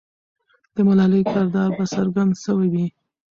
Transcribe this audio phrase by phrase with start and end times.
[0.75, 2.85] د ملالۍ کردار به څرګند سوی وي.